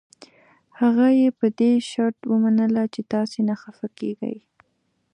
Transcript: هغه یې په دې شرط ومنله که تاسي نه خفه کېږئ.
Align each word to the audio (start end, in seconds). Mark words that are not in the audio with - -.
هغه 0.79 1.07
یې 1.19 1.29
په 1.39 1.45
دې 1.59 1.71
شرط 1.89 2.17
ومنله 2.31 2.83
که 2.93 3.01
تاسي 3.13 3.41
نه 3.49 3.55
خفه 3.61 3.87
کېږئ. 3.99 4.37